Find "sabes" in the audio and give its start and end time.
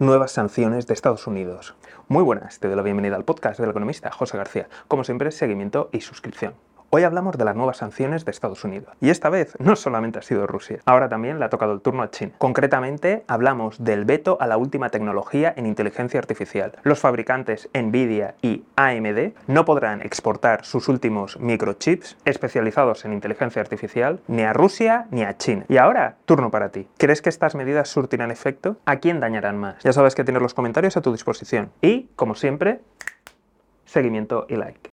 29.92-30.16